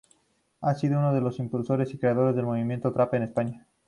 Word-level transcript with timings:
Ha 0.61 0.73
sido 0.73 0.97
uno 0.97 1.13
de 1.13 1.21
los 1.21 1.37
impulsores 1.37 1.93
y 1.93 1.99
creadores 1.99 2.35
del 2.35 2.47
movimiento 2.47 2.91
trap 2.91 3.13
en 3.13 3.21
España. 3.21 3.67